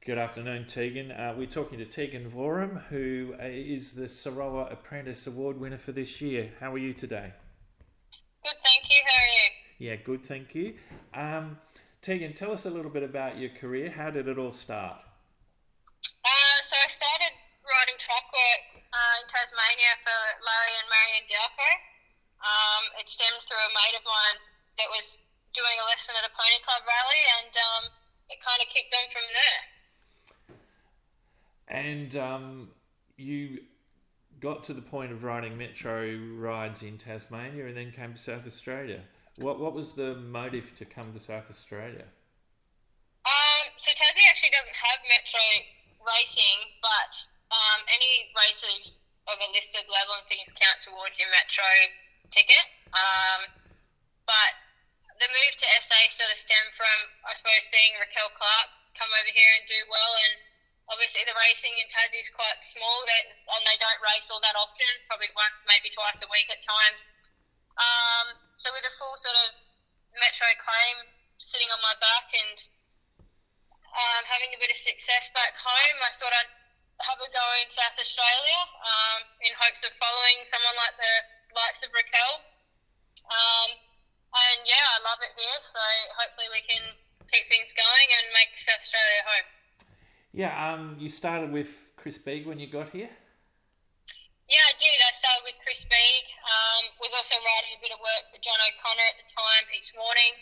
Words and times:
Good 0.00 0.16
afternoon, 0.16 0.64
Teagan. 0.64 1.12
Uh, 1.12 1.36
we're 1.36 1.44
talking 1.44 1.76
to 1.76 1.84
Teagan 1.84 2.24
Voorham, 2.24 2.88
who 2.88 3.36
uh, 3.36 3.44
the 3.44 4.08
SAROA 4.08 4.72
Apprentice 4.72 5.28
Award 5.28 5.60
winner 5.60 5.76
for 5.76 5.92
this 5.92 6.24
year. 6.24 6.56
How 6.56 6.72
are 6.72 6.80
you 6.80 6.96
today? 6.96 7.36
Good, 8.40 8.56
thank 8.64 8.88
you. 8.88 8.96
How 9.04 9.20
are 9.20 9.28
you? 9.36 9.48
Yeah, 9.76 9.96
good, 10.00 10.24
thank 10.24 10.56
you. 10.56 10.80
Um, 11.12 11.60
Teagan, 12.00 12.32
tell 12.32 12.48
us 12.48 12.64
a 12.64 12.72
little 12.72 12.88
bit 12.88 13.04
about 13.04 13.36
your 13.36 13.52
career. 13.52 13.92
How 13.92 14.08
did 14.08 14.24
it 14.24 14.40
all 14.40 14.56
start? 14.56 14.96
Uh, 14.96 16.58
so 16.64 16.80
I 16.80 16.88
started 16.88 17.36
riding 17.60 18.00
track 18.00 18.24
work 18.32 18.80
uh, 18.80 19.20
in 19.20 19.28
Tasmania 19.28 20.00
for 20.00 20.16
Larry 20.40 20.80
and 20.80 20.88
Marion 20.88 21.28
Delco. 21.28 21.70
Um, 22.40 22.82
it 22.96 23.04
stemmed 23.04 23.44
through 23.44 23.60
a 23.68 23.72
mate 23.76 24.00
of 24.00 24.04
mine 24.08 24.40
that 24.80 24.88
was 24.88 25.20
doing 25.52 25.76
a 25.76 25.84
lesson 25.92 26.16
at 26.16 26.24
a 26.24 26.32
pony 26.32 26.56
club 26.64 26.88
rally, 26.88 27.22
and 27.36 27.52
um, 27.52 27.84
it 28.32 28.40
kind 28.40 28.64
of 28.64 28.72
kicked 28.72 28.96
on 28.96 29.04
from 29.12 29.28
there. 29.36 29.60
And 31.70 32.16
um, 32.16 32.70
you 33.16 33.62
got 34.40 34.64
to 34.64 34.74
the 34.74 34.82
point 34.82 35.12
of 35.12 35.22
riding 35.22 35.56
metro 35.56 36.18
rides 36.34 36.82
in 36.82 36.98
Tasmania 36.98 37.70
and 37.70 37.76
then 37.76 37.92
came 37.92 38.14
to 38.14 38.18
South 38.18 38.46
Australia. 38.46 39.06
What 39.38 39.62
what 39.62 39.72
was 39.72 39.94
the 39.94 40.18
motive 40.18 40.74
to 40.82 40.84
come 40.84 41.14
to 41.14 41.20
South 41.22 41.46
Australia? 41.48 42.10
Um, 43.22 43.64
so 43.78 43.94
Tassie 43.94 44.26
actually 44.26 44.50
doesn't 44.50 44.74
have 44.74 44.98
metro 45.06 45.46
racing, 46.02 46.58
but 46.82 47.12
um, 47.54 47.86
any 47.86 48.34
races 48.34 48.98
of 49.30 49.38
a 49.38 49.48
listed 49.54 49.86
level 49.86 50.18
and 50.18 50.26
things 50.26 50.50
count 50.58 50.82
towards 50.82 51.14
your 51.22 51.30
metro 51.30 51.70
ticket. 52.34 52.66
Um, 52.90 53.46
but 54.26 54.52
the 55.22 55.30
move 55.30 55.54
to 55.54 55.66
SA 55.86 56.00
sort 56.10 56.34
of 56.34 56.38
stemmed 56.40 56.74
from, 56.74 56.96
I 57.28 57.38
suppose, 57.38 57.62
seeing 57.70 57.94
Raquel 58.02 58.34
Clark 58.34 58.68
come 58.98 59.12
over 59.14 59.30
here 59.30 59.52
and 59.54 59.64
do 59.70 59.80
well. 59.86 60.12
And 60.26 60.49
obviously, 60.90 61.22
the 61.24 61.34
racing 61.38 61.74
in 61.78 61.86
Tassie 61.88 62.20
is 62.20 62.30
quite 62.34 62.58
small, 62.66 63.00
and 63.06 63.62
they 63.64 63.78
don't 63.78 64.00
race 64.02 64.26
all 64.28 64.42
that 64.42 64.58
often, 64.58 64.92
probably 65.06 65.30
once, 65.38 65.62
maybe 65.64 65.88
twice 65.94 66.18
a 66.20 66.28
week 66.28 66.50
at 66.50 66.60
times. 66.60 67.02
Um, 67.78 68.26
so, 68.58 68.74
with 68.74 68.84
a 68.84 68.94
full 68.98 69.14
sort 69.16 69.38
of 69.48 69.54
metro 70.18 70.50
claim 70.58 71.08
sitting 71.38 71.70
on 71.70 71.80
my 71.80 71.94
back 72.02 72.28
and 72.34 72.58
um, 73.94 74.22
having 74.26 74.50
a 74.52 74.58
bit 74.60 74.70
of 74.70 74.78
success 74.78 75.30
back 75.32 75.54
home, 75.56 75.98
I 76.02 76.10
thought 76.18 76.34
I'd 76.34 76.52
have 77.06 77.16
a 77.16 77.30
go 77.32 77.46
in 77.64 77.68
South 77.72 77.96
Australia 77.96 78.60
um, 78.84 79.20
in 79.40 79.52
hopes 79.56 79.80
of 79.86 79.92
following 79.96 80.44
someone 80.52 80.76
like 80.76 80.94
the 81.00 81.14
likes 81.56 81.80
of 81.80 81.90
Raquel. 81.96 82.44
Um, 83.24 83.70
and 84.30 84.58
yeah, 84.68 84.84
I 84.94 84.98
love 85.02 85.18
it 85.24 85.32
here, 85.34 85.58
so 85.64 85.82
hopefully 86.20 86.50
we 86.52 86.62
can 86.68 86.84
keep 87.32 87.48
things 87.48 87.72
going 87.72 88.08
and 88.20 88.24
make 88.36 88.52
South 88.58 88.78
Australia 88.78 89.22
home. 89.26 89.48
Yeah, 90.40 90.56
um, 90.56 90.96
you 90.96 91.12
started 91.12 91.52
with 91.52 91.92
Chris 92.00 92.16
Bieg 92.16 92.48
when 92.48 92.56
you 92.56 92.64
got 92.64 92.96
here? 92.96 93.12
Yeah, 94.48 94.64
I 94.64 94.74
did. 94.80 94.96
I 95.04 95.12
started 95.12 95.44
with 95.44 95.60
Chris 95.60 95.84
Bieg. 95.84 96.24
Um, 96.32 96.96
was 96.96 97.12
also 97.12 97.36
writing 97.44 97.76
a 97.76 97.80
bit 97.84 97.92
of 97.92 98.00
work 98.00 98.24
for 98.32 98.40
John 98.40 98.56
O'Connor 98.56 99.04
at 99.04 99.20
the 99.20 99.28
time 99.28 99.68
each 99.76 99.92
morning. 99.92 100.32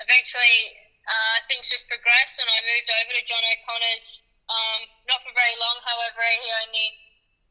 Eventually, 0.00 0.80
uh, 1.04 1.44
things 1.44 1.68
just 1.68 1.84
progressed, 1.92 2.40
and 2.40 2.48
I 2.48 2.56
moved 2.56 2.88
over 2.88 3.12
to 3.20 3.22
John 3.28 3.44
O'Connor's. 3.44 4.24
Um, 4.48 4.80
not 5.12 5.20
for 5.20 5.36
very 5.36 5.60
long, 5.60 5.76
however. 5.84 6.24
He 6.24 6.48
only 6.64 6.88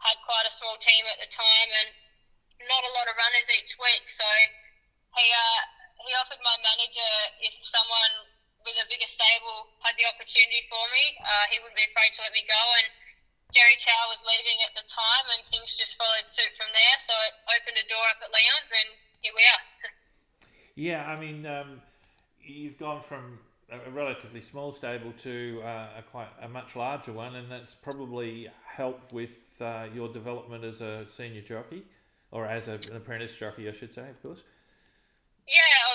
had 0.00 0.16
quite 0.24 0.48
a 0.48 0.54
small 0.56 0.80
team 0.80 1.04
at 1.12 1.20
the 1.20 1.28
time, 1.28 1.70
and 1.76 1.92
not 2.72 2.88
a 2.88 2.92
lot 2.96 3.04
of 3.04 3.20
runners 3.20 3.52
each 3.52 3.76
week. 3.76 4.08
So 4.08 4.24
he 5.20 5.28
uh, 5.28 5.60
he 6.08 6.16
offered 6.16 6.40
my 6.40 6.56
manager 6.56 7.12
if 7.44 7.52
someone 7.68 8.31
with 8.62 8.78
a 8.78 8.86
bigger 8.86 9.10
stable 9.10 9.70
had 9.82 9.94
the 9.98 10.06
opportunity 10.06 10.66
for 10.70 10.82
me, 10.90 11.04
uh, 11.22 11.44
he 11.50 11.58
wouldn't 11.62 11.78
be 11.78 11.86
afraid 11.86 12.14
to 12.18 12.20
let 12.22 12.32
me 12.34 12.42
go. 12.46 12.62
And 12.82 12.88
Jerry 13.52 13.76
Chau 13.76 14.08
was 14.08 14.22
leaving 14.24 14.58
at 14.64 14.72
the 14.72 14.86
time, 14.88 15.26
and 15.36 15.40
things 15.52 15.76
just 15.76 15.98
followed 16.00 16.26
suit 16.30 16.52
from 16.56 16.70
there. 16.72 16.96
So 17.04 17.14
it 17.28 17.34
opened 17.52 17.78
a 17.78 17.86
door 17.90 18.06
up 18.08 18.20
at 18.24 18.30
Leon's, 18.32 18.70
and 18.70 18.90
here 19.20 19.34
we 19.36 19.44
are. 19.44 19.62
yeah, 20.88 21.00
I 21.04 21.14
mean, 21.20 21.44
um, 21.44 21.82
you've 22.40 22.78
gone 22.78 23.02
from 23.04 23.38
a 23.72 23.90
relatively 23.90 24.40
small 24.40 24.72
stable 24.72 25.12
to 25.24 25.62
uh, 25.64 26.00
a 26.00 26.02
quite 26.02 26.28
a 26.40 26.48
much 26.48 26.76
larger 26.76 27.12
one, 27.12 27.36
and 27.36 27.50
that's 27.50 27.74
probably 27.74 28.48
helped 28.64 29.12
with 29.12 29.60
uh, 29.60 29.86
your 29.92 30.08
development 30.08 30.64
as 30.64 30.80
a 30.80 31.04
senior 31.06 31.42
jockey 31.42 31.84
or 32.30 32.46
as 32.46 32.68
a, 32.68 32.80
an 32.90 32.96
apprentice 32.96 33.36
jockey, 33.36 33.68
I 33.68 33.72
should 33.72 33.92
say, 33.92 34.08
of 34.08 34.20
course. 34.22 34.42
Yeah, 35.46 35.91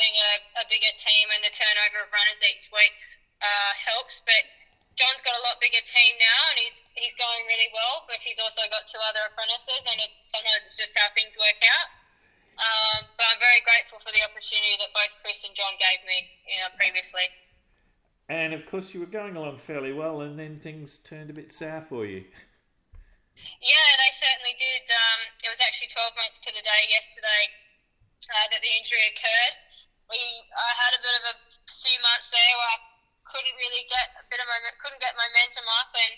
having 0.00 0.16
a, 0.16 0.64
a 0.64 0.66
bigger 0.72 0.96
team 0.96 1.28
and 1.28 1.44
the 1.44 1.52
turnover 1.52 2.00
of 2.00 2.08
runners 2.08 2.40
each 2.48 2.72
week 2.72 2.96
uh, 3.44 3.72
helps, 3.76 4.24
but 4.24 4.48
John's 4.96 5.20
got 5.20 5.36
a 5.36 5.44
lot 5.44 5.60
bigger 5.60 5.84
team 5.84 6.16
now 6.16 6.40
and 6.48 6.56
he's 6.56 6.80
he's 6.96 7.12
going 7.20 7.44
really 7.44 7.68
well, 7.76 8.08
but 8.08 8.16
he's 8.16 8.40
also 8.40 8.64
got 8.72 8.88
two 8.88 9.00
other 9.12 9.28
apprentices 9.28 9.84
and 9.84 10.00
it, 10.00 10.08
sometimes 10.24 10.64
it's 10.64 10.80
just 10.80 10.96
how 10.96 11.12
things 11.12 11.36
work 11.36 11.60
out. 11.68 11.88
Um, 12.56 13.12
but 13.20 13.28
I'm 13.28 13.40
very 13.44 13.60
grateful 13.60 14.00
for 14.00 14.08
the 14.08 14.24
opportunity 14.24 14.80
that 14.80 14.88
both 14.96 15.12
Chris 15.20 15.44
and 15.44 15.52
John 15.52 15.76
gave 15.76 16.00
me 16.08 16.32
you 16.48 16.64
know, 16.64 16.72
previously. 16.80 17.28
And 18.32 18.56
of 18.56 18.64
course, 18.64 18.96
you 18.96 19.04
were 19.04 19.12
going 19.12 19.36
along 19.36 19.60
fairly 19.60 19.92
well, 19.92 20.24
and 20.24 20.40
then 20.40 20.56
things 20.56 20.96
turned 20.96 21.28
a 21.28 21.36
bit 21.36 21.52
sour 21.52 21.84
for 21.84 22.08
you. 22.08 22.24
Yeah, 23.60 23.90
they 24.00 24.12
certainly 24.16 24.56
did. 24.56 24.84
Um, 24.88 25.20
it 25.44 25.48
was 25.52 25.60
actually 25.60 25.92
12 25.92 26.20
months 26.20 26.40
to 26.44 26.52
the 26.52 26.64
day 26.64 26.82
yesterday 26.88 27.44
uh, 28.28 28.46
that 28.52 28.60
the 28.60 28.72
injury 28.76 29.04
occurred. 29.08 29.69
We 30.10 30.18
I 30.50 30.70
had 30.74 30.92
a 30.98 31.00
bit 31.00 31.14
of 31.22 31.24
a 31.32 31.36
few 31.70 31.98
months 32.02 32.28
there 32.34 32.54
where 32.58 32.70
I 32.74 32.80
couldn't 33.30 33.54
really 33.54 33.86
get 33.86 34.10
a 34.18 34.26
bit 34.26 34.42
of 34.42 34.46
moment, 34.50 34.74
couldn't 34.82 34.98
get 34.98 35.14
momentum 35.14 35.66
up, 35.78 35.94
and 35.94 36.12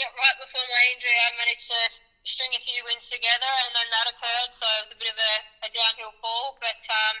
right 0.00 0.36
before 0.36 0.64
my 0.68 0.84
injury, 0.92 1.16
I 1.16 1.32
managed 1.40 1.68
to 1.68 1.80
string 2.28 2.52
a 2.52 2.62
few 2.62 2.80
wins 2.84 3.08
together, 3.08 3.52
and 3.64 3.72
then 3.72 3.88
that 3.88 4.06
occurred. 4.12 4.52
So 4.52 4.64
it 4.78 4.82
was 4.88 4.92
a 4.94 5.00
bit 5.00 5.10
of 5.10 5.18
a, 5.18 5.32
a 5.64 5.68
downhill 5.72 6.14
fall, 6.20 6.60
but 6.60 6.80
um, 6.92 7.16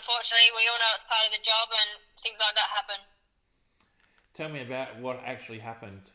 unfortunately, 0.00 0.52
we 0.56 0.64
all 0.68 0.80
know 0.80 0.92
it's 0.96 1.06
part 1.08 1.28
of 1.28 1.32
the 1.32 1.44
job, 1.44 1.68
and 1.72 1.90
things 2.24 2.40
like 2.40 2.56
that 2.56 2.70
happen. 2.72 3.00
Tell 4.34 4.50
me 4.50 4.64
about 4.64 4.98
what 4.98 5.22
actually 5.22 5.62
happened. 5.62 6.10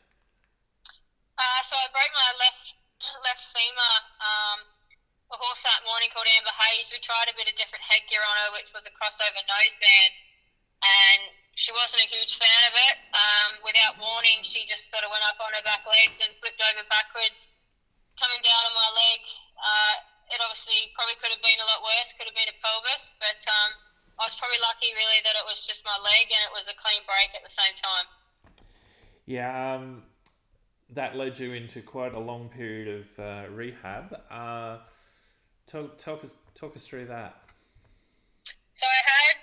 Uh, 1.38 1.60
so 1.64 1.72
I 1.78 1.88
broke 1.88 2.12
my 2.12 2.32
left 2.36 2.66
left 3.26 3.44
femur. 3.54 3.94
Um, 4.20 4.58
a 5.30 5.38
horse 5.38 5.62
that 5.62 5.86
morning 5.86 6.10
called 6.10 6.26
Amber 6.26 6.50
Hayes. 6.50 6.90
We 6.90 6.98
tried 6.98 7.30
a 7.30 7.34
bit 7.38 7.46
of 7.46 7.54
different 7.54 7.86
headgear 7.86 8.18
on 8.18 8.34
her, 8.46 8.50
which 8.58 8.74
was 8.74 8.82
a 8.82 8.92
crossover 8.98 9.38
noseband, 9.46 10.14
and 10.82 11.22
she 11.54 11.70
wasn't 11.70 12.02
a 12.02 12.10
huge 12.10 12.34
fan 12.34 12.62
of 12.66 12.74
it. 12.74 12.96
Um, 13.14 13.50
without 13.62 13.94
warning, 14.02 14.42
she 14.42 14.66
just 14.66 14.90
sort 14.90 15.06
of 15.06 15.14
went 15.14 15.22
up 15.30 15.38
on 15.38 15.54
her 15.54 15.62
back 15.62 15.86
legs 15.86 16.18
and 16.18 16.34
flipped 16.42 16.58
over 16.58 16.82
backwards, 16.90 17.54
coming 18.18 18.42
down 18.42 18.62
on 18.66 18.74
my 18.74 18.90
leg. 18.90 19.22
Uh, 19.54 19.96
it 20.34 20.38
obviously 20.42 20.90
probably 20.98 21.14
could 21.22 21.30
have 21.30 21.42
been 21.42 21.62
a 21.62 21.66
lot 21.66 21.78
worse. 21.86 22.10
Could 22.18 22.26
have 22.26 22.34
been 22.34 22.50
a 22.50 22.58
pelvis, 22.58 23.14
but 23.22 23.38
um, 23.46 23.70
I 24.18 24.26
was 24.26 24.34
probably 24.34 24.58
lucky 24.58 24.90
really 24.98 25.22
that 25.22 25.38
it 25.38 25.46
was 25.46 25.62
just 25.62 25.86
my 25.86 25.94
leg 26.02 26.26
and 26.26 26.42
it 26.42 26.52
was 26.54 26.66
a 26.66 26.74
clean 26.74 27.06
break 27.06 27.38
at 27.38 27.46
the 27.46 27.54
same 27.54 27.74
time. 27.78 28.06
Yeah. 29.30 29.78
Um 29.78 30.10
that 30.90 31.16
led 31.16 31.38
you 31.38 31.52
into 31.52 31.82
quite 31.82 32.14
a 32.14 32.18
long 32.18 32.48
period 32.48 32.88
of 32.88 33.06
uh, 33.18 33.46
rehab. 33.54 34.20
Uh, 34.28 34.78
talk, 35.70 35.94
talk, 36.02 36.20
us, 36.26 36.34
talk 36.58 36.74
us 36.74 36.84
through 36.90 37.06
that. 37.06 37.38
So 38.74 38.82
I 38.82 39.00
had 39.06 39.38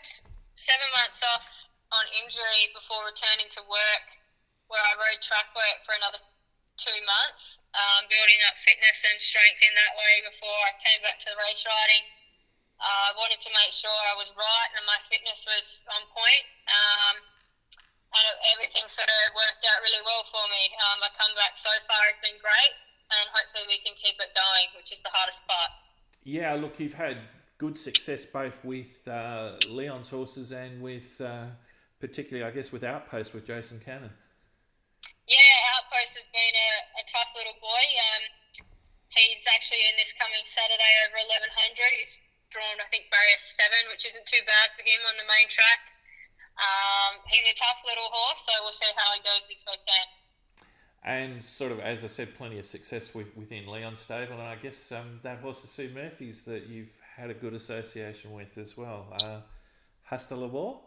seven 0.59 0.89
months 0.91 1.23
off 1.23 1.47
on 1.95 2.03
injury 2.19 2.67
before 2.75 3.07
returning 3.07 3.47
to 3.55 3.63
work, 3.71 4.05
where 4.67 4.83
I 4.83 4.93
rode 4.99 5.23
track 5.23 5.47
work 5.55 5.79
for 5.87 5.95
another 5.95 6.19
two 6.75 6.99
months, 7.07 7.63
um, 7.71 8.05
building 8.11 8.39
up 8.51 8.59
fitness 8.67 8.99
and 9.07 9.17
strength 9.23 9.63
in 9.63 9.71
that 9.79 9.95
way 9.95 10.15
before 10.27 10.59
I 10.67 10.75
came 10.83 10.99
back 10.99 11.17
to 11.23 11.31
the 11.31 11.39
race 11.39 11.63
riding. 11.63 12.03
Uh, 12.77 13.09
I 13.09 13.11
wanted 13.17 13.41
to 13.41 13.51
make 13.57 13.73
sure 13.73 13.89
I 13.89 14.13
was 14.19 14.29
right 14.37 14.71
and 14.77 14.85
my 14.85 14.99
fitness 15.09 15.41
was 15.47 15.81
on 15.89 16.05
point. 16.13 16.45
Um, 16.69 17.15
and 18.13 18.25
everything 18.55 18.85
sort 18.87 19.09
of 19.09 19.21
worked 19.35 19.63
out 19.67 19.79
really 19.83 20.03
well 20.05 20.23
for 20.31 20.45
me. 20.47 20.63
Um, 20.87 21.03
my 21.03 21.11
comeback 21.17 21.59
so 21.59 21.71
far 21.89 22.01
has 22.07 22.17
been 22.23 22.37
great, 22.39 22.73
and 23.11 23.25
hopefully 23.35 23.67
we 23.67 23.79
can 23.83 23.93
keep 23.99 24.15
it 24.17 24.31
going, 24.31 24.67
which 24.79 24.95
is 24.95 25.03
the 25.03 25.11
hardest 25.11 25.43
part. 25.43 25.86
Yeah, 26.27 26.59
look, 26.59 26.75
you've 26.75 26.99
had 26.99 27.23
good 27.55 27.79
success 27.79 28.27
both 28.27 28.59
with 28.67 29.07
uh, 29.07 29.55
Leon's 29.71 30.11
horses 30.11 30.51
and 30.51 30.83
with, 30.83 31.23
uh, 31.23 31.55
particularly, 32.03 32.43
I 32.43 32.51
guess, 32.51 32.67
with 32.75 32.83
Outpost 32.83 33.31
with 33.31 33.47
Jason 33.47 33.79
Cannon. 33.79 34.11
Yeah, 35.23 35.71
Outpost 35.79 36.19
has 36.19 36.27
been 36.35 36.51
a, 36.51 36.71
a 36.99 37.03
tough 37.07 37.31
little 37.31 37.55
boy. 37.63 37.83
Um, 38.11 38.23
he's 39.07 39.39
actually 39.47 39.79
in 39.87 39.95
this 39.95 40.11
coming 40.19 40.43
Saturday 40.51 40.93
over 41.07 41.15
1100. 41.15 41.95
He's 41.95 42.19
drawn, 42.51 42.75
I 42.75 42.91
think, 42.91 43.07
barrier 43.07 43.39
seven, 43.39 43.87
which 43.87 44.03
isn't 44.03 44.27
too 44.27 44.43
bad 44.43 44.75
for 44.75 44.83
him 44.83 44.99
on 45.07 45.15
the 45.15 45.27
main 45.31 45.47
track. 45.47 45.79
Um, 46.59 47.23
he's 47.31 47.47
a 47.47 47.55
tough 47.55 47.79
little 47.87 48.11
horse, 48.11 48.43
so 48.43 48.51
we'll 48.67 48.75
see 48.75 48.91
how 48.99 49.15
he 49.15 49.23
goes 49.23 49.47
this 49.47 49.63
weekend. 49.63 50.11
And 51.07 51.39
sort 51.39 51.71
of, 51.71 51.79
as 51.79 52.03
I 52.03 52.11
said, 52.11 52.35
plenty 52.35 52.59
of 52.59 52.67
success 52.67 53.15
with, 53.15 53.31
within 53.39 53.63
Leon 53.63 53.95
Stable, 53.95 54.43
and 54.43 54.51
I 54.51 54.59
guess 54.59 54.91
um, 54.91 55.23
that 55.23 55.39
horse, 55.39 55.63
the 55.63 55.71
Sue 55.71 55.87
Murphy's, 55.95 56.43
that 56.51 56.67
you've 56.67 56.91
had 57.15 57.31
a 57.31 57.33
good 57.33 57.55
association 57.55 58.35
with 58.35 58.59
as 58.59 58.75
well. 58.75 59.07
Uh, 59.15 59.39
Hasta 60.03 60.35
Labor? 60.35 60.83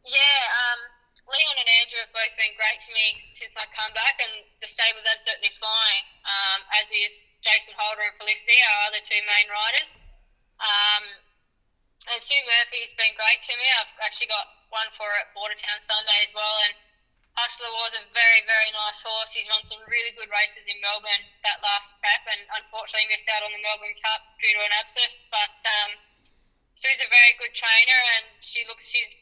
Yeah, 0.00 0.40
um, 0.64 0.80
Leon 1.28 1.56
and 1.60 1.68
Andrew 1.76 2.00
have 2.08 2.14
both 2.16 2.32
been 2.40 2.56
great 2.56 2.80
to 2.88 2.90
me 2.96 3.36
since 3.36 3.52
my 3.52 3.68
comeback, 3.76 4.16
and 4.16 4.48
the 4.64 4.68
stable's 4.72 5.04
absolutely 5.04 5.52
flying. 5.60 6.04
Um, 6.24 6.64
as 6.80 6.88
is 6.88 7.12
Jason 7.44 7.76
Holder 7.76 8.08
and 8.08 8.16
Felicity, 8.16 8.56
our 8.64 8.80
other 8.88 9.04
two 9.04 9.20
main 9.28 9.52
riders. 9.52 9.92
Um, 10.56 11.04
and 12.16 12.20
Sue 12.24 12.40
Murphy's 12.48 12.96
been 12.96 13.12
great 13.12 13.44
to 13.44 13.52
me. 13.60 13.68
I've 13.76 13.92
actually 14.08 14.32
got 14.32 14.48
one 14.72 14.88
for 14.96 15.12
at 15.20 15.36
Bordertown 15.36 15.84
Sunday 15.84 16.16
as 16.24 16.32
well, 16.32 16.56
and 16.64 16.87
Hustler 17.38 17.70
was 17.70 17.94
a 17.94 18.02
very, 18.10 18.42
very 18.50 18.70
nice 18.74 18.98
horse. 18.98 19.30
He's 19.30 19.46
run 19.46 19.62
some 19.62 19.78
really 19.86 20.10
good 20.18 20.26
races 20.26 20.66
in 20.66 20.74
Melbourne 20.82 21.22
that 21.46 21.62
last 21.62 21.94
prep, 22.02 22.26
and 22.26 22.42
unfortunately 22.58 23.06
missed 23.14 23.30
out 23.30 23.46
on 23.46 23.54
the 23.54 23.62
Melbourne 23.62 23.94
Cup 24.02 24.26
due 24.42 24.50
to 24.58 24.62
an 24.66 24.74
abscess. 24.74 25.22
But 25.30 25.54
um, 25.62 25.90
Sue's 26.74 26.98
a 26.98 27.06
very 27.06 27.38
good 27.38 27.54
trainer, 27.54 28.00
and 28.18 28.26
she 28.42 28.66
looks 28.66 28.90
she's 28.90 29.14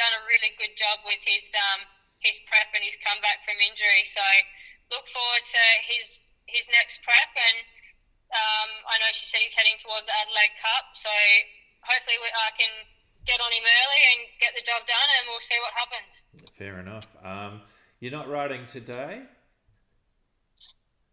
done 0.00 0.16
a 0.16 0.24
really 0.24 0.56
good 0.56 0.80
job 0.80 1.04
with 1.04 1.20
his 1.20 1.44
um, 1.52 1.84
his 2.24 2.40
prep 2.48 2.72
and 2.72 2.80
his 2.80 2.96
comeback 3.04 3.44
from 3.44 3.60
injury. 3.60 4.08
So 4.08 4.24
look 4.88 5.04
forward 5.12 5.44
to 5.44 5.64
his 5.92 6.08
his 6.48 6.64
next 6.72 7.04
prep, 7.04 7.36
and 7.36 7.58
um, 8.32 8.70
I 8.88 8.96
know 8.96 9.12
she 9.12 9.28
said 9.28 9.44
he's 9.44 9.52
heading 9.52 9.76
towards 9.76 10.08
the 10.08 10.16
Adelaide 10.24 10.56
Cup. 10.56 10.96
So 10.96 11.12
hopefully 11.84 12.16
we, 12.16 12.32
I 12.32 12.48
can 12.56 12.72
get 13.28 13.44
on 13.44 13.52
him 13.52 13.60
early 13.60 14.02
and 14.16 14.20
get 14.40 14.56
the 14.56 14.64
job 14.64 14.88
done, 14.88 15.08
and 15.20 15.28
we'll 15.28 15.44
see 15.44 15.60
what 15.60 15.76
happens. 15.76 16.47
Fair 16.58 16.82
enough. 16.82 17.14
Um, 17.22 17.62
you're 18.02 18.10
not 18.10 18.26
riding 18.26 18.66
today? 18.66 19.22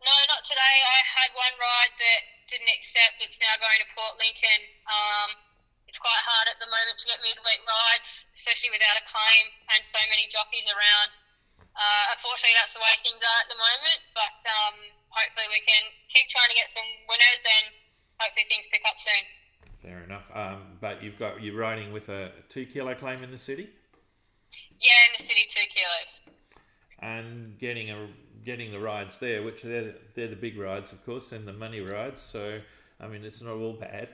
No, 0.02 0.16
not 0.26 0.42
today. 0.42 0.76
I 0.82 1.00
had 1.22 1.30
one 1.38 1.54
ride 1.62 1.94
that 2.02 2.22
didn't 2.50 2.74
accept. 2.74 3.22
It's 3.22 3.38
now 3.38 3.54
going 3.62 3.78
to 3.78 3.88
Port 3.94 4.18
Lincoln. 4.18 4.62
Um, 4.90 5.38
it's 5.86 6.02
quite 6.02 6.18
hard 6.26 6.50
at 6.50 6.58
the 6.58 6.66
moment 6.66 6.98
to 6.98 7.06
get 7.06 7.22
midweek 7.22 7.62
rides, 7.62 8.26
especially 8.34 8.74
without 8.74 8.98
a 8.98 9.06
claim 9.06 9.46
and 9.70 9.86
so 9.86 10.02
many 10.10 10.26
jockeys 10.34 10.66
around. 10.66 11.14
Uh, 11.62 12.18
unfortunately, 12.18 12.58
that's 12.58 12.74
the 12.74 12.82
way 12.82 12.98
things 13.06 13.22
are 13.22 13.40
at 13.46 13.50
the 13.54 13.62
moment. 13.62 14.02
But 14.18 14.42
um, 14.50 14.82
hopefully, 15.14 15.46
we 15.54 15.62
can 15.62 15.94
keep 16.10 16.26
trying 16.34 16.50
to 16.50 16.58
get 16.58 16.74
some 16.74 16.90
winners, 17.06 17.42
and 17.46 17.66
hopefully, 18.18 18.50
things 18.50 18.66
pick 18.74 18.82
up 18.82 18.98
soon. 18.98 19.24
Fair 19.78 20.02
enough. 20.02 20.26
Um, 20.34 20.82
but 20.82 21.06
you've 21.06 21.22
got 21.22 21.46
you're 21.46 21.54
riding 21.54 21.94
with 21.94 22.10
a 22.10 22.34
two 22.50 22.66
kilo 22.66 22.98
claim 22.98 23.22
in 23.22 23.30
the 23.30 23.38
city. 23.38 23.70
Yeah, 24.80 25.02
in 25.12 25.12
the 25.20 25.24
city, 25.26 25.35
two 25.66 25.80
kilos. 25.80 26.22
And 27.00 27.58
getting 27.58 27.90
a 27.90 28.08
getting 28.44 28.72
the 28.72 28.80
rides 28.80 29.20
there, 29.20 29.44
which 29.44 29.64
they're 29.64 29.96
they're 30.14 30.28
the 30.28 30.36
big 30.36 30.58
rides, 30.58 30.92
of 30.94 31.06
course, 31.06 31.32
and 31.32 31.48
the 31.48 31.54
money 31.54 31.82
rides. 31.82 32.22
So 32.22 32.60
I 33.00 33.08
mean, 33.08 33.26
it's 33.26 33.42
not 33.42 33.56
all 33.56 33.74
bad. 33.74 34.10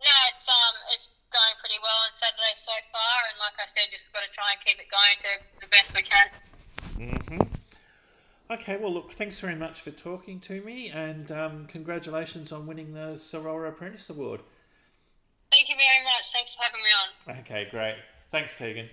No, 0.00 0.14
it's 0.34 0.48
um, 0.48 0.76
it's 0.94 1.08
going 1.32 1.54
pretty 1.60 1.78
well 1.80 1.98
on 2.04 2.12
Saturday 2.18 2.54
so 2.56 2.72
far, 2.92 3.16
and 3.30 3.38
like 3.38 3.56
I 3.58 3.66
said, 3.72 3.90
just 3.90 4.12
got 4.12 4.20
to 4.20 4.32
try 4.32 4.44
and 4.52 4.60
keep 4.64 4.78
it 4.78 4.88
going 4.90 5.16
to 5.20 5.32
the 5.60 5.68
best 5.68 5.94
we 5.94 6.02
can. 6.02 6.26
Mm-hmm. 6.96 7.56
Okay, 8.48 8.76
well, 8.76 8.92
look, 8.92 9.10
thanks 9.10 9.40
very 9.40 9.56
much 9.56 9.80
for 9.80 9.90
talking 9.90 10.38
to 10.40 10.60
me, 10.62 10.88
and 10.88 11.32
um, 11.32 11.66
congratulations 11.66 12.52
on 12.52 12.66
winning 12.66 12.94
the 12.94 13.18
SAROA 13.18 13.68
Apprentice 13.68 14.08
Award. 14.08 14.40
Thank 15.50 15.68
you 15.68 15.74
very 15.74 16.04
much. 16.04 16.30
Thanks 16.32 16.54
for 16.54 16.62
having 16.62 16.80
me 16.82 16.88
on. 17.34 17.40
Okay, 17.40 17.68
great. 17.70 17.96
Thanks, 18.30 18.54
Teagan. 18.54 18.88